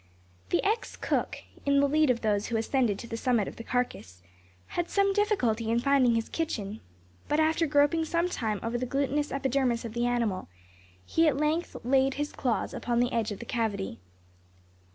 [0.49, 3.63] The ex cook, in the lead of those who ascended to the summit of the
[3.63, 4.23] carcass,
[4.69, 6.79] had some difficulty in finding his kitchen;
[7.27, 10.47] but, after groping some time over the glutinous epidermis of the animal,
[11.05, 13.99] he at length laid his claws upon the edge of the cavity.